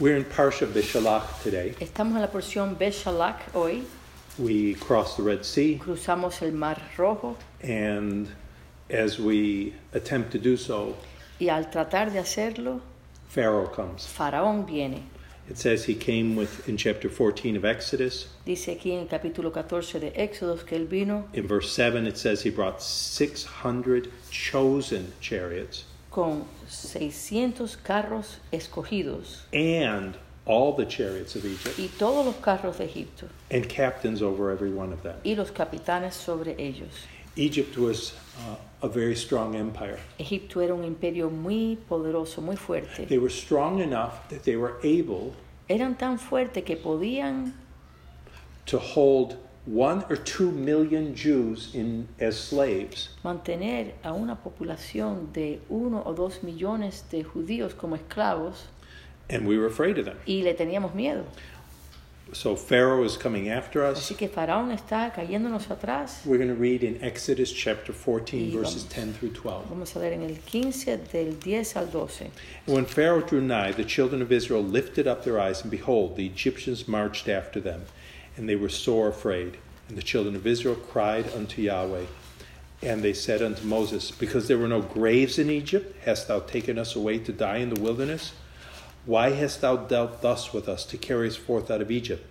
[0.00, 1.74] We're in Parsha Beshalach today.
[1.80, 3.82] Estamos en la porción Beshalach hoy.
[4.38, 8.28] We cross the Red Sea, Cruzamos el Mar Rojo and
[8.88, 10.96] as we attempt to do so,
[11.40, 12.80] y al tratar de hacerlo,
[13.28, 14.06] Pharaoh comes.
[14.06, 15.02] Faraón viene.
[15.50, 18.28] It says he came with in chapter 14 of Exodus.
[18.46, 22.16] Dice aquí en el capítulo 14 de Éxodos que él vino In verse 7, it
[22.16, 30.16] says he brought 600 chosen chariots con 600 carros escogidos and
[30.46, 34.72] all the chariots of Egypt y todos los carros de Egipto and captains over every
[34.72, 35.14] one of them.
[35.24, 37.06] y los capitanes sobre ellos.
[37.36, 39.98] Egypt was uh, a very strong empire.
[40.18, 43.06] Egipto era un imperio muy poderoso, muy fuerte.
[43.06, 45.34] They were strong enough that they were able
[45.68, 47.52] Eran tan fuertes que podían
[48.66, 49.36] to hold
[49.70, 56.14] one or two million Jews in as slaves mantener a una población de uno o
[56.14, 58.68] dos millones de judíos como esclavos
[59.28, 60.16] and we were afraid of them.
[60.26, 61.24] y le teníamos miedo.
[62.32, 63.98] So Pharaoh is coming after us.
[63.98, 66.26] Así que Faraón está cayéndonos atrás.
[66.26, 69.66] We're going to read in Exodus chapter 14, Y verses 10 through 12.
[69.70, 72.30] Vamos a leer en el 15 del 10 al 12.
[72.66, 76.16] And when Pharaoh drew nigh, the children of Israel lifted up their eyes, and behold,
[76.16, 77.86] the Egyptians marched after them,
[78.38, 79.58] and they were sore afraid.
[79.88, 82.06] And the children of Israel cried unto Yahweh.
[82.80, 86.78] And they said unto Moses, Because there were no graves in Egypt, hast thou taken
[86.78, 88.32] us away to die in the wilderness?
[89.04, 92.24] Why hast thou dealt thus with us to carry us forth out of Egypt?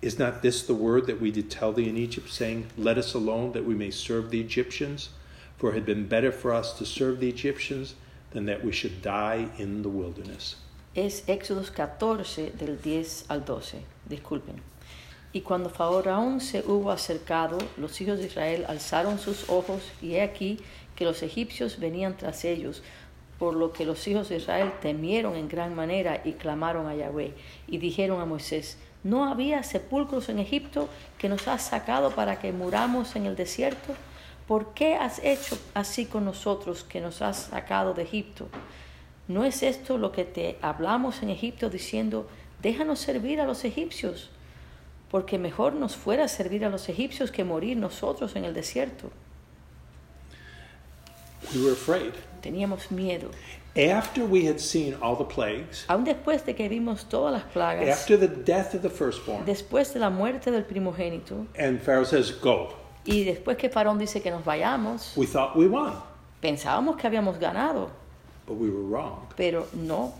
[0.00, 3.14] Is not this the word that we did tell thee in Egypt, saying, Let us
[3.14, 5.08] alone, that we may serve the Egyptians?
[5.56, 7.96] For it had been better for us to serve the Egyptians
[8.30, 10.54] than that we should die in the wilderness.
[10.94, 13.82] Es Éxodos 14 del 10 al 12.
[14.08, 14.60] Disculpen.
[15.38, 20.22] Y cuando Faraón se hubo acercado, los hijos de Israel alzaron sus ojos y he
[20.22, 20.58] aquí
[20.96, 22.82] que los egipcios venían tras ellos,
[23.38, 27.34] por lo que los hijos de Israel temieron en gran manera y clamaron a Yahweh
[27.68, 32.50] y dijeron a Moisés, ¿no había sepulcros en Egipto que nos has sacado para que
[32.50, 33.94] muramos en el desierto?
[34.48, 38.48] ¿Por qué has hecho así con nosotros que nos has sacado de Egipto?
[39.28, 42.28] ¿No es esto lo que te hablamos en Egipto diciendo,
[42.60, 44.32] déjanos servir a los egipcios?
[45.10, 49.10] Porque mejor nos fuera servir a los egipcios que morir nosotros en el desierto.
[51.54, 52.12] We were afraid.
[52.42, 53.30] Teníamos miedo.
[53.76, 57.88] After we had seen all the plagues, Aún después de que vimos todas las plagas,
[57.88, 62.32] after the death of the firstborn, después de la muerte del primogénito, and Pharaoh says,
[62.40, 62.74] Go,
[63.04, 65.92] y después que Faraón dice que nos vayamos, we thought we won,
[66.42, 67.90] pensábamos que habíamos ganado,
[68.46, 69.28] but we were wrong.
[69.36, 70.12] pero no.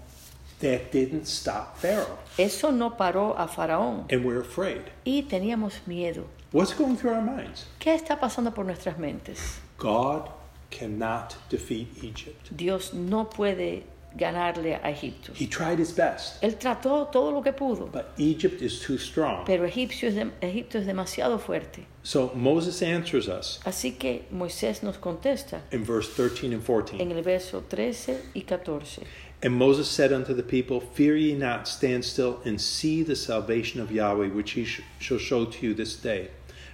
[0.60, 4.82] That didn't stop Pharaoh, Eso no paró a Faraón and we're afraid.
[5.04, 6.24] y teníamos miedo.
[6.52, 7.66] What's going through our minds?
[7.78, 9.60] ¿Qué está pasando por nuestras mentes?
[9.78, 10.28] God
[10.70, 12.48] cannot defeat Egypt.
[12.50, 13.84] Dios no puede
[14.16, 15.32] ganarle a Egipto.
[15.34, 19.44] He tried his best, Él trató todo lo que pudo, but Egypt is too strong.
[19.44, 21.86] pero Egipcio es de- Egipto es demasiado fuerte.
[22.02, 27.00] So Moses answers us Así que Moisés nos contesta in verse 13 and 14.
[27.00, 29.02] en el verso 13 y 14.
[29.40, 33.80] And Moses said unto the people, Fear ye not, stand still and see the salvation
[33.80, 36.28] of Yahweh, which he sh- shall show to you this day.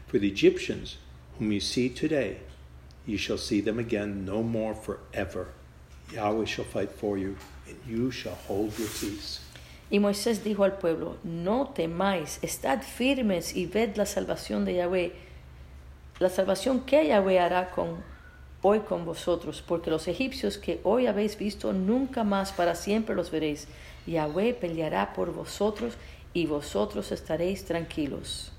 [0.06, 0.96] For the Egyptians,
[1.38, 2.38] whom you see today,
[3.06, 5.48] ye shall see them again no more forever.
[6.12, 7.36] Yahweh shall fight for you,
[7.68, 9.40] and you shall hold your peace.
[9.90, 15.12] Y Moisés dijo al pueblo, no temáis, estad firmes y ved la salvación de Yahweh,
[16.18, 18.02] la salvación que Yahweh hará con,
[18.66, 23.30] hoy con vosotros, porque los egipcios que hoy habéis visto, nunca más para siempre los
[23.30, 23.68] veréis.
[24.06, 25.94] Yahweh peleará por vosotros
[26.32, 28.50] y vosotros estaréis tranquilos.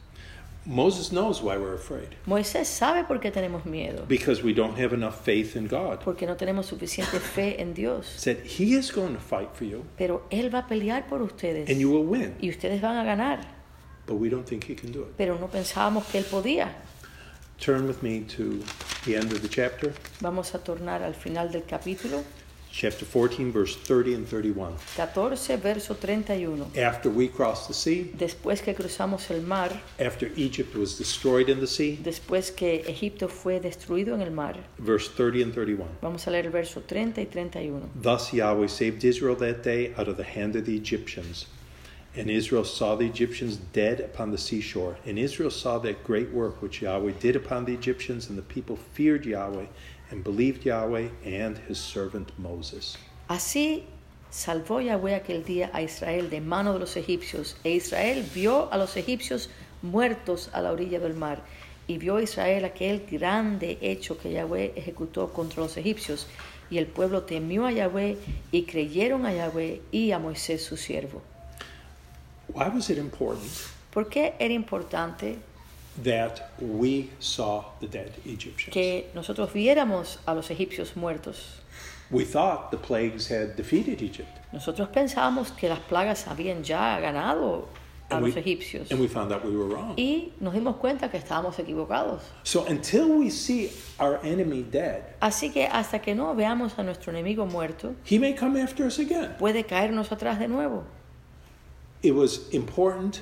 [0.68, 2.10] Moses knows why we're afraid.
[2.26, 6.00] Moisés sabe por qué tenemos miedo, Because we don't have enough faith in God.
[6.04, 8.08] porque no tenemos suficiente fe en Dios.
[8.18, 11.68] Said he is going to fight for you, Pero Él va a pelear por ustedes
[11.70, 12.36] and you will win.
[12.40, 13.42] y ustedes van a ganar.
[14.08, 15.10] But we don't think he can do it.
[15.18, 16.74] Pero no pensábamos que Él podía.
[17.60, 18.64] Turn with me to
[19.06, 19.94] the end of the chapter.
[20.22, 22.24] Vamos a tornar al final del capítulo
[22.72, 24.76] chapter 14, verse 30 and 31.
[24.78, 26.72] 14, verso 31.
[26.78, 31.60] After we crossed the sea, Después que cruzamos el mar, after Egypt was destroyed in
[31.62, 35.88] the sea, después que Egipto fue destruido en el mar, verse 30 and 31.
[36.02, 37.90] vamos a leer el verso 30 y 31.
[37.96, 41.48] Thus Yahweh saved Israel that day out of the hand of the Egyptians.
[42.18, 44.96] And Israel saw the Egyptians dead upon the seashore.
[45.06, 48.78] And Israel saw that great work which Yahweh did upon the Egyptians, and the people
[48.94, 49.66] feared Yahweh
[50.12, 52.98] and believed Yahweh and his servant Moses.
[53.30, 53.84] Así
[54.32, 58.78] salvó Yahweh aquel día a Israel de mano de los egipcios, e Israel vio a
[58.78, 59.50] los egipcios
[59.82, 61.44] muertos a la orilla del mar,
[61.88, 66.28] y vio Israel aquel grande hecho que Yahweh ejecutó contra los egipcios,
[66.70, 68.18] y el pueblo temió a Yahweh
[68.52, 71.22] y creyeron a Yahweh y a Moisés su siervo.
[72.56, 73.52] Why was it important
[73.92, 75.38] ¿Por qué era importante
[76.04, 78.72] that we saw the dead Egyptians?
[78.74, 81.62] que nosotros viéramos a los egipcios muertos?
[82.12, 84.30] We thought the plagues had defeated Egypt.
[84.52, 87.68] Nosotros pensábamos que las plagas habían ya ganado
[88.10, 89.96] a And los we, egipcios and we found out we were wrong.
[89.98, 92.22] y nos dimos cuenta que estábamos equivocados.
[92.44, 97.12] So until we see our enemy dead, Así que hasta que no veamos a nuestro
[97.12, 99.36] enemigo muerto, he may come after us again.
[99.40, 100.84] puede caernos atrás de nuevo.
[102.06, 103.22] It was important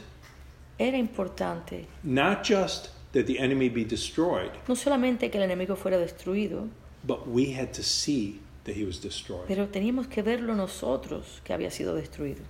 [0.77, 5.97] Era importante not just that the enemy be destroyed, no solamente que el enemigo fuera
[5.97, 6.67] destruido,
[7.05, 9.45] but we had to see that he was destroyed.
[9.47, 12.41] pero teníamos que verlo nosotros que había sido destruido.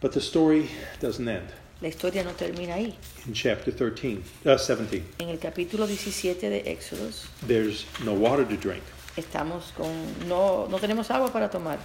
[0.00, 0.68] But the story
[1.00, 1.48] doesn't end.
[1.80, 2.94] La historia no termina ahí.
[3.26, 8.56] In chapter 13, uh, 17, En el capítulo 17 de Éxodos there's no water to
[8.56, 8.82] drink.
[9.16, 9.90] estamos con
[10.28, 11.78] no no tenemos agua para tomar.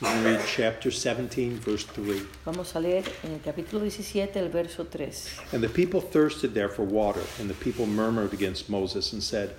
[0.00, 2.22] Can read chapter 17, verse 3.
[2.44, 5.10] Vamos a leer en el capítulo 17 el verso 3.
[5.52, 9.56] And the people thirsted there for water, and the people murmured against Moses and said,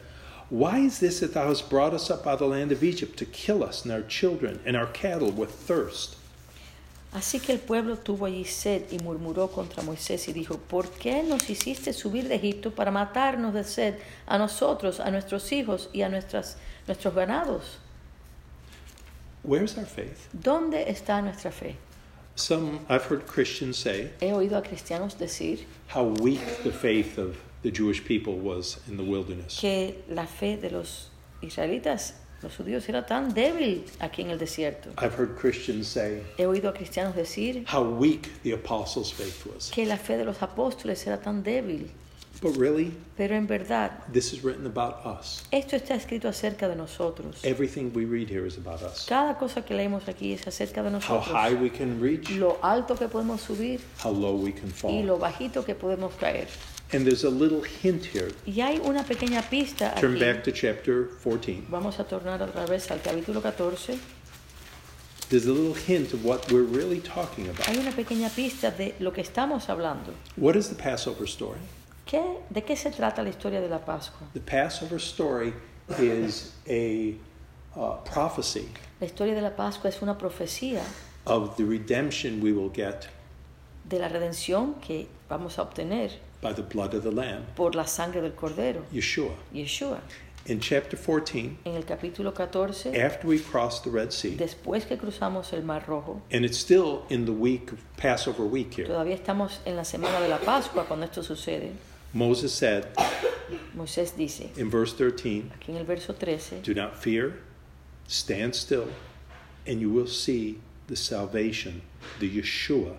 [0.50, 3.20] Why is this that thou hast brought us up out of the land of Egypt
[3.20, 6.16] to kill us and our children and our cattle with thirst?
[7.14, 11.22] Así que el pueblo tuvo allí sed y murmuró contra Moisés y dijo, ¿por qué
[11.22, 13.96] nos hiciste subir de Egipto para matarnos de sed
[14.26, 16.56] a nosotros, a nuestros hijos y a nuestras,
[16.88, 17.80] nuestros ganados?
[19.44, 20.28] Where's our faith?
[20.34, 21.76] ¿Dónde está nuestra fe?
[22.36, 27.36] Some, I've heard Christians say He oído a cristianos decir how weak the faith of
[27.64, 29.58] the Jewish people was in the wilderness.
[29.60, 31.10] que la fe de los
[31.42, 34.90] israelitas, los judíos, era tan débil aquí en el desierto.
[34.98, 39.70] I've heard Christians say He oído a cristianos decir how weak the apostles' faith was.
[39.72, 41.90] que la fe de los apóstoles era tan débil.
[42.42, 45.44] But really, Pero en verdad, this is written about us.
[45.52, 47.44] esto está escrito acerca de nosotros.
[47.44, 49.06] Everything we read here is about us.
[49.08, 51.28] Cada cosa que leemos aquí es acerca de How nosotros.
[51.28, 55.06] high we can reach, Lo alto que podemos subir how low we can y fall.
[55.06, 56.48] lo bajito que podemos caer.
[56.94, 58.32] And there's a little hint here.
[58.46, 60.22] Y hay una pequeña pista Turn aquí.
[60.26, 61.66] back to chapter 14.
[61.70, 64.00] Vamos a tornar otra vez al capítulo 14.
[65.30, 67.68] There's a little hint of what we're really talking about.
[67.68, 70.14] Hay una pequeña pista de lo que estamos hablando.
[70.38, 71.60] What is the Passover story?
[72.10, 74.28] ¿Qué, ¿De qué se trata la historia de la Pascua?
[74.34, 75.54] The Passover story
[76.00, 77.14] is a
[77.76, 78.68] uh, prophecy
[79.00, 80.82] La historia de la Pascua es una profecía
[81.28, 83.08] of the redemption we will get
[83.88, 86.10] de la redención que vamos a obtener
[86.42, 89.36] by the blood of the Lamb, por la sangre del Cordero, Yeshua.
[89.54, 90.00] Yeshua.
[90.48, 94.98] In chapter 14, En el capítulo 14, after we cross the Red Sea, después que
[94.98, 99.16] cruzamos el Mar Rojo, and it's still in the week of Passover week here, todavía
[99.16, 101.72] estamos en la semana de la Pascua cuando esto sucede.
[102.14, 102.88] Moses said
[103.76, 107.40] Moisés dice, in verse 13, aquí en el verso 13, Do not fear,
[108.08, 108.88] stand still,
[109.68, 111.82] and you will see the salvation,
[112.20, 112.96] the Yeshua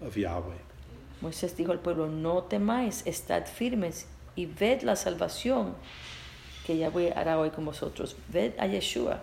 [0.00, 0.58] of Yahweh.
[1.22, 4.06] Moisés dijo al pueblo, no temáis, estad firmes
[4.36, 5.74] y ved la salvación
[6.64, 8.14] que Yahweh hará hoy con vosotros.
[8.28, 9.20] Ved a Yeshua.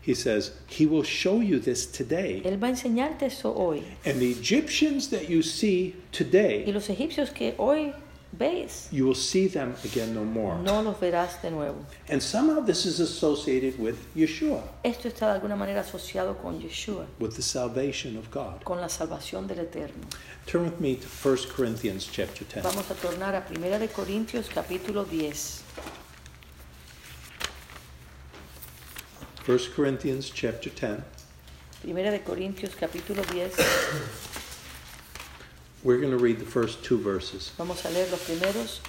[0.00, 2.42] He says, He will show you this today.
[2.44, 3.84] Él va a enseñarte eso hoy.
[4.04, 7.92] And the Egyptians that you see today Y los egipcios que hoy
[8.32, 10.56] veis, you will see them again no more.
[10.62, 11.84] no los verás de nuevo.
[12.08, 17.06] And somehow this is associated with Yeshua, Esto está de alguna manera asociado con Yeshua,
[17.18, 18.62] with the salvation of God.
[18.64, 20.06] con la salvación del Eterno.
[20.46, 22.62] Turn with me to 1 Corinthians chapter 10.
[22.64, 25.62] Vamos a tornar a 1 de Corintios capítulo 10.
[29.46, 31.00] 1 Corinthians chapter 10.
[31.84, 33.52] 1 de Corintios capítulo 10.
[35.84, 37.50] We're going to read the first two verses.
[37.58, 38.80] Vamos a leer los primeros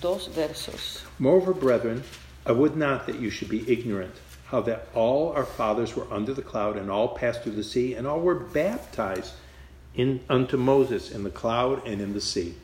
[0.00, 1.02] dos versos.
[1.18, 2.04] Moreover, brethren,
[2.46, 4.14] I would not that you should be ignorant
[4.46, 7.94] how that all our fathers were under the cloud, and all passed through the sea,
[7.94, 9.32] and all were baptized
[9.94, 12.54] in, unto Moses in the cloud and in the sea.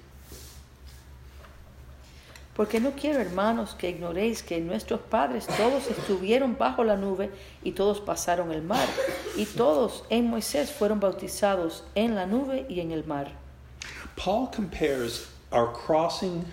[2.54, 7.30] Porque no quiero, hermanos, que ignoréis que nuestros padres todos estuvieron bajo la nube
[7.62, 8.88] y todos pasaron el mar,
[9.36, 13.47] y todos en Moisés fueron bautizados en la nube y en el mar.
[14.18, 16.44] Paul compares our crossing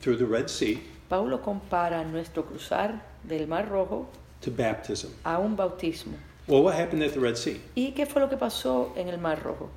[0.00, 4.06] through the Red Sea Paulo compara nuestro cruzar del Mar Rojo
[4.40, 5.10] to baptism.
[5.24, 6.14] a un bautismo.
[6.46, 7.60] Well, what happened at the Red Sea?
[7.76, 9.68] ¿Y qué fue lo que pasó en el Mar Rojo?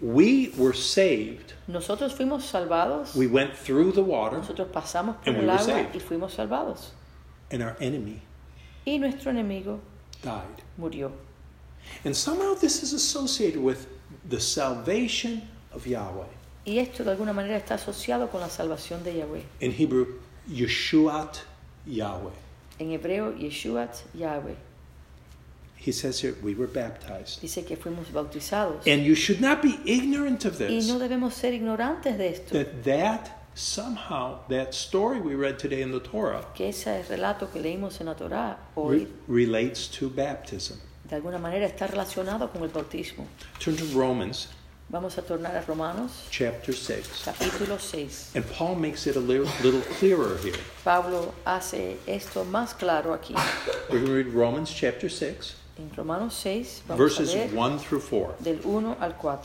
[0.00, 1.54] We were saved.
[1.68, 5.52] Nosotros fuimos salvados, We went through the water, nosotros pasamos por And we el were
[5.58, 5.94] agua saved.
[5.94, 6.90] y fuimos salvados.
[7.50, 8.22] and our enemy
[8.86, 9.80] Y nuestro enemigo
[10.22, 10.62] died.
[10.78, 11.12] murió.
[12.04, 13.86] And somehow this is associated with
[14.28, 16.26] the salvation of Yahweh.
[16.64, 19.42] Y esto de alguna manera está asociado con la salvación de Yahweh.
[19.60, 20.06] In Hebrew,
[20.48, 21.38] Yeshuat
[21.86, 22.32] Yahweh.
[22.78, 24.54] En hebreo, Yeshuat Yahweh.
[25.76, 27.40] He says here, we were baptized.
[27.40, 28.86] Dice que fuimos bautizados.
[28.86, 30.88] And you should not be ignorant of Y this.
[30.88, 32.52] no debemos ser ignorantes de esto.
[32.52, 37.60] That that somehow, that story we read today in the Torah, Que ese relato que
[37.62, 40.74] leímos en la Torá re- hoy relates to baptism.
[41.08, 43.26] de alguna manera está relacionado con el bautismo.
[43.58, 44.48] Turn to Romans
[44.90, 47.22] Vamos a tornar a Romanos chapter 6.
[47.24, 48.34] capítulo 6.
[48.34, 50.56] And Paul makes it a little, little clearer here.
[50.82, 53.36] Pablo hace esto más claro aquí.
[53.88, 57.78] We're going to read Romans chapter 6, En Romanos 6 vamos verses a leer 1
[57.78, 58.34] through 4.
[58.42, 59.38] del 1 al 4.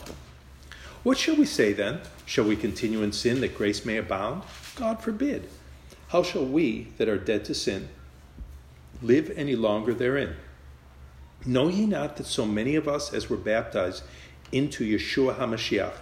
[1.04, 2.00] What shall we say then?
[2.24, 4.42] Shall we continue in sin that grace may abound?
[4.74, 5.48] God forbid.
[6.08, 7.88] How shall we that are dead to sin
[9.00, 10.34] live any longer therein?
[11.44, 14.02] Know ye not that so many of us as were baptized
[14.52, 15.94] into Yeshua HaMashiach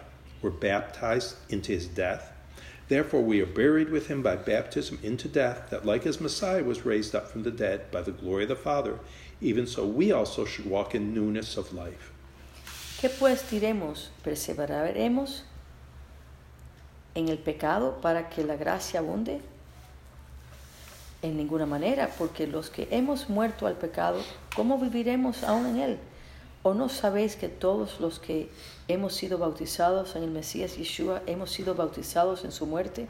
[0.43, 2.33] were baptized into his death?
[2.89, 6.85] Therefore we are buried with him by baptism into death, that like as Messiah was
[6.85, 8.99] raised up from the dead by the glory of the Father,
[9.41, 12.13] even so we also should walk in newness of life.
[13.01, 14.09] ¿Qué pues diremos?
[14.23, 15.43] ¿Perseveraremos
[17.15, 19.41] en el pecado para que la gracia abunde?
[21.23, 24.23] En ninguna manera, porque los que hemos muerto al pecado,
[24.55, 25.99] ¿cómo viviremos aún en él?
[26.67, 28.49] ¿O no sabéis que todos los que
[28.89, 33.07] hemos sido bautizados en el Mesías Yeshua hemos sido bautizados en su muerte?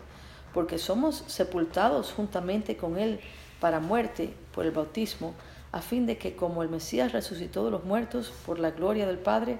[0.52, 3.20] Porque somos sepultados juntamente con él
[3.60, 5.34] para muerte por el bautismo,
[5.70, 9.18] a fin de que como el Mesías resucitó de los muertos por la gloria del
[9.18, 9.58] Padre,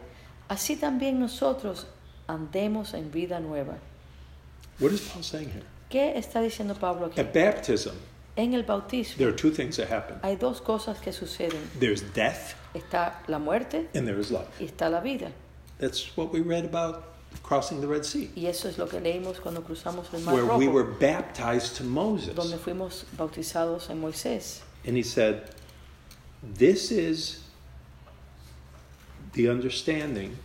[0.49, 1.87] así también nosotros
[2.27, 3.77] andemos en vida nueva.
[4.81, 5.65] What is Paul saying here?
[5.89, 7.21] ¿Qué está diciendo Pablo aquí?
[7.21, 7.93] At baptism,
[8.35, 11.61] En el bautismo there are two things that happen hay dos cosas que suceden.
[11.79, 14.49] there's death Está la muerte and there is life.
[14.61, 15.31] y está la vida.
[15.79, 17.05] That's what we read about
[17.43, 20.57] crossing the Red Sea, Y eso es lo que leímos cuando cruzamos el Mar where
[20.57, 22.35] we were baptized to Moses.
[22.35, 24.61] donde fuimos bautizados en Moisés.
[24.87, 25.51] And he said,
[26.43, 27.41] This is
[29.33, 30.37] the understanding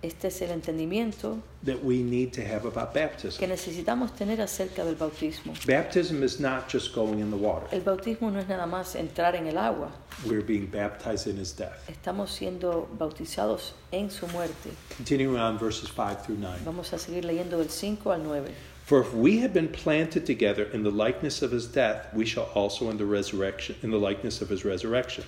[0.00, 3.48] Este es el entendimiento that we need to have about que baptism.
[3.48, 5.52] necesitamos tener acerca del bautismo.
[5.66, 9.34] Baptism is not just going in the water, El bautismo no es nada más entrar
[9.34, 9.90] en el agua.
[10.24, 11.88] we're being baptized in his death.
[11.88, 14.70] Estamos siendo bautizados en su muerte.
[14.96, 16.60] Continuing on verses 5 through 9.
[16.64, 18.52] Vamos a seguir leyendo del 5 al 9.
[18.84, 22.48] For if we have been planted together in the likeness of his death, we shall
[22.54, 25.24] also in the resurrection in the likeness of his resurrection.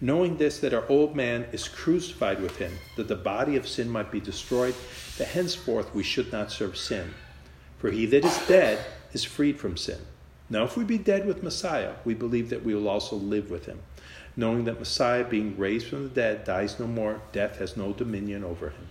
[0.00, 3.88] Knowing this that our old man is crucified with him, that the body of sin
[3.88, 4.74] might be destroyed,
[5.18, 7.12] that henceforth we should not serve sin.
[7.78, 9.98] For he that is dead is freed from sin.
[10.48, 13.66] Now if we be dead with Messiah, we believe that we will also live with
[13.66, 13.80] him.
[14.36, 18.42] Knowing that Messiah, being raised from the dead, dies no more, death has no dominion
[18.42, 18.88] over him.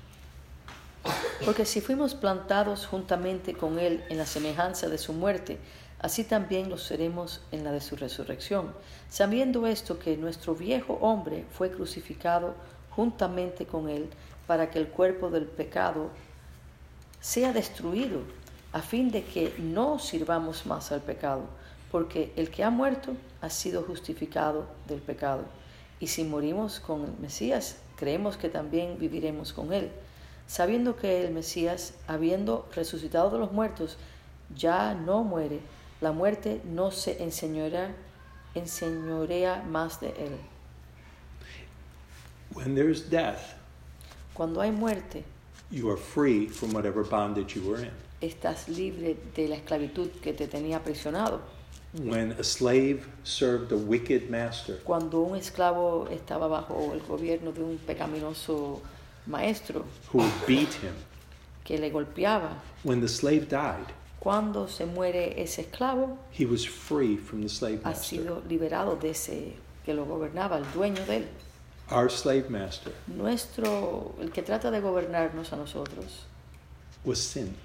[1.46, 5.58] Porque si fuimos plantados juntamente con Él en la semejanza de su muerte,
[6.00, 8.74] así también lo seremos en la de su resurrección,
[9.10, 12.56] sabiendo esto que nuestro viejo hombre fue crucificado
[12.92, 14.10] juntamente con Él,
[14.48, 16.10] para que el cuerpo del pecado
[17.22, 18.22] sea destruido,
[18.72, 21.44] a fin de que no sirvamos más al pecado,
[21.92, 25.44] porque el que ha muerto ha sido justificado del pecado.
[26.00, 29.92] Y si morimos con el Mesías, creemos que también viviremos con Él
[30.50, 33.98] sabiendo que el Mesías, habiendo resucitado de los muertos,
[34.56, 35.60] ya no muere,
[36.02, 37.94] la muerte no se enseñorea,
[38.56, 40.38] enseñorea más de él.
[42.54, 43.56] When there's death,
[44.34, 45.24] Cuando hay muerte,
[45.70, 47.92] you are free from whatever bondage you were in.
[48.22, 51.42] estás libre de la esclavitud que te tenía aprisionado.
[51.94, 57.64] When a slave served a wicked master, Cuando un esclavo estaba bajo el gobierno de
[57.64, 58.80] un pecaminoso
[59.26, 60.94] maestro who beat him,
[61.64, 62.54] que le golpeaba,
[62.84, 63.88] when the slave died,
[64.20, 68.20] cuando se muere ese esclavo, he was free from the slave ha master.
[68.20, 69.54] sido liberado de ese
[69.86, 71.28] que lo gobernaba, el dueño de él.
[71.92, 76.26] Our slave master Nuestro, el que trata de gobernarnos a nosotros,
[77.04, 77.56] was sin.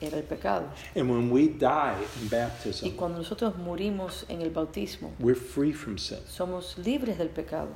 [0.00, 0.66] era el pecado.
[0.94, 5.72] And when we die in Y baptism, cuando nosotros murimos en el bautismo, we're free
[5.72, 6.18] from sin.
[6.28, 7.68] somos libres del pecado.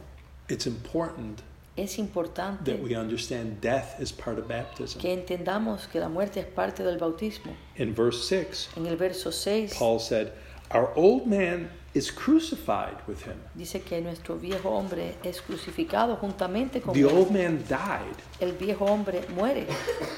[0.49, 1.43] It's important
[1.79, 5.01] Es that importante we understand death is part of baptism.
[5.01, 7.53] que entendamos que la muerte es parte del bautismo.
[7.77, 10.33] In verse 6, En el verso 6 Paul said,
[10.75, 13.37] Our old man is crucified with him.
[13.55, 17.07] dice que nuestro viejo hombre es crucificado juntamente con The él.
[17.09, 18.15] old man died.
[18.41, 19.67] El viejo hombre muere.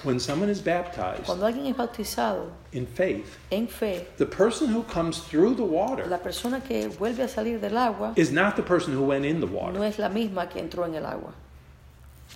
[0.02, 4.82] When someone is baptized Cuando alguien es bautizado in faith, en fe, the person who
[4.82, 8.62] comes through the water la persona que vuelve a salir del agua is not the
[8.62, 9.84] person who went in the no water.
[9.84, 11.32] es la misma que entró en el agua.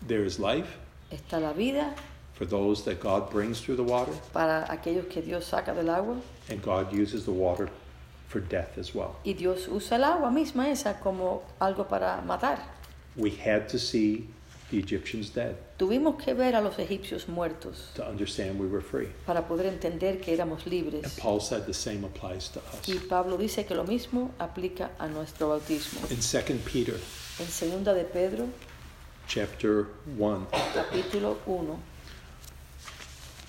[0.07, 0.69] There is life
[1.11, 1.95] Está la vida
[2.35, 6.17] for those that God brings through the water, para aquellos que Dios saca del agua
[6.51, 7.69] and God uses the water
[8.29, 9.17] for death as well.
[9.25, 12.59] y Dios usa el agua misma esa como algo para matar.
[13.17, 14.27] We had to see
[14.71, 19.09] the Egyptians dead Tuvimos que ver a los egipcios muertos to understand we were free.
[19.27, 21.17] para poder entender que éramos And.
[21.19, 22.89] Paul said the same applies to us.
[22.89, 26.01] Y Pablo dice que lo mismo aplica a nuestro bautismo.
[26.11, 26.97] In 2 Peter
[27.39, 28.47] En segunda de Pedro,
[29.27, 31.79] chapter 1, capítulo 1,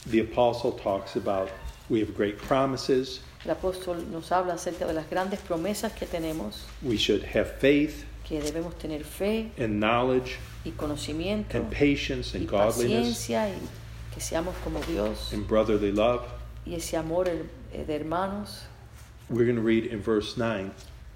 [0.07, 1.49] the apostle talks about
[1.89, 6.63] we have great promises, el apóstol nos habla acerca de las grandes promesas que tenemos,
[6.81, 12.39] we should have faith que debemos tener fe and knowledge y conocimiento and patience y
[12.39, 13.59] and godliness paciencia y
[14.13, 16.23] que seamos como Dios and brotherly love.
[16.65, 18.63] y ese amor eh, de hermanos.
[19.29, 20.71] We're going to read in verse 9,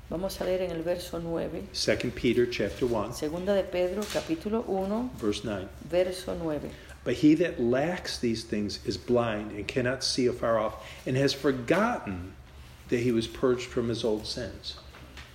[0.09, 4.63] Vamos a leer en el verso 9, 2 Peter chapter 1, segunda de Pedro, capítulo
[4.67, 5.67] 1, verse 9.
[5.87, 6.71] verso 9.
[7.03, 11.31] But he that lacks these things is blind and cannot see afar off, and has
[11.35, 12.33] forgotten
[12.89, 14.77] that he was purged from his old sins.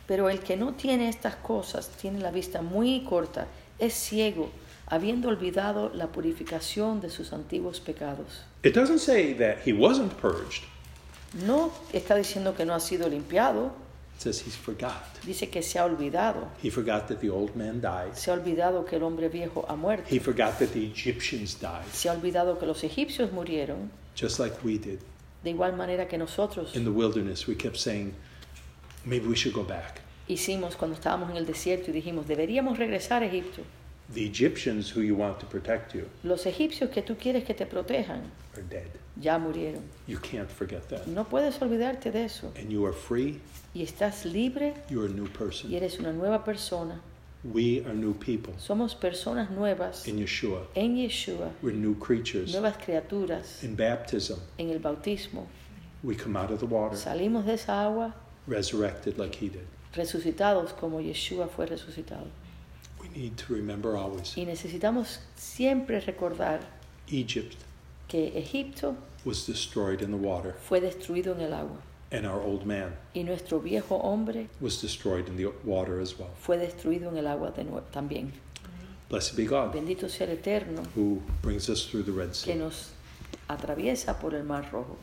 [0.08, 3.46] Pero el que no tiene estas cosas tiene la vista muy corta,
[3.78, 4.50] es ciego,
[4.88, 8.42] habiendo olvidado la purificación de sus antiguos pecados.
[8.64, 10.64] It doesn't say that he wasn't purged,
[11.46, 13.83] No está diciendo que no ha sido limpiado,
[14.18, 15.02] says he's forgot.
[15.24, 16.48] dice que se ha olvidado.
[16.62, 18.14] He forgot that the old man died.
[18.14, 20.04] Se ha olvidado que el hombre viejo ha muerto.
[20.10, 24.56] He forgot that the Egyptians died, Se ha olvidado que los egipcios murieron, just like
[24.64, 25.00] we did.
[25.42, 28.14] de igual manera que nosotros In the wilderness, we kept saying,
[29.04, 30.00] maybe we should go back.
[30.26, 33.62] hicimos cuando estábamos en el desierto y dijimos, deberíamos regresar a Egipto.
[34.12, 37.64] The Egyptians who you want to protect you Los egipcios que tú quieres que te
[37.66, 38.22] protejan
[38.54, 38.86] are dead.
[39.20, 39.82] ya murieron.
[40.06, 41.06] You can't forget that.
[41.06, 42.52] No puedes olvidarte de eso.
[42.56, 43.40] And you are free,
[43.74, 45.70] Y estás libre you are a new person.
[45.70, 47.00] y eres una nueva persona.
[47.44, 50.66] We are new people Somos personas nuevas in Yeshua.
[50.74, 52.52] en Yeshua, We're new creatures.
[52.52, 53.62] nuevas criaturas.
[53.64, 55.46] In baptism, En el bautismo
[56.02, 58.14] we come out of the water, salimos de esa agua
[58.46, 59.64] resurrected like he did.
[59.94, 62.26] resucitados como Yeshua fue resucitado.
[63.04, 66.60] We need to remember always Y necesitamos siempre recordar
[67.08, 67.56] Egypt
[68.08, 72.64] que Egipto was destroyed in the water, fue destruido en el agua and our old
[72.64, 76.30] man y nuestro viejo hombre was destroyed in the water as well.
[76.40, 78.32] fue destruido en el agua de también.
[79.08, 82.54] Blessed be God Bendito sea el Eterno who brings us through the Red que Sea.
[82.54, 82.90] nos
[83.48, 84.96] atraviesa por el Mar Rojo.